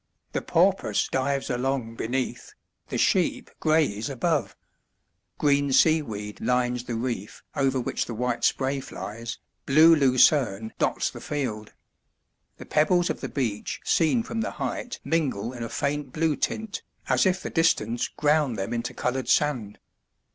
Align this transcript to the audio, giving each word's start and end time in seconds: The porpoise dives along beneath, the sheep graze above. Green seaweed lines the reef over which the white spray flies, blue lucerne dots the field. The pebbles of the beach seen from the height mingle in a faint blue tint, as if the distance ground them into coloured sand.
The 0.31 0.41
porpoise 0.41 1.07
dives 1.11 1.51
along 1.51 1.93
beneath, 1.93 2.55
the 2.87 2.97
sheep 2.97 3.51
graze 3.59 4.09
above. 4.09 4.55
Green 5.37 5.71
seaweed 5.71 6.41
lines 6.41 6.85
the 6.85 6.95
reef 6.95 7.43
over 7.55 7.79
which 7.79 8.07
the 8.07 8.15
white 8.15 8.43
spray 8.43 8.79
flies, 8.79 9.37
blue 9.67 9.95
lucerne 9.95 10.73
dots 10.79 11.11
the 11.11 11.21
field. 11.21 11.73
The 12.57 12.65
pebbles 12.65 13.11
of 13.11 13.21
the 13.21 13.29
beach 13.29 13.79
seen 13.83 14.23
from 14.23 14.41
the 14.41 14.49
height 14.53 14.99
mingle 15.03 15.53
in 15.53 15.61
a 15.61 15.69
faint 15.69 16.11
blue 16.11 16.35
tint, 16.35 16.81
as 17.07 17.27
if 17.27 17.43
the 17.43 17.51
distance 17.51 18.07
ground 18.07 18.57
them 18.57 18.73
into 18.73 18.95
coloured 18.95 19.29
sand. 19.29 19.77